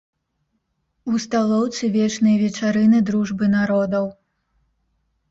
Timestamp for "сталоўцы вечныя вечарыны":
1.25-3.01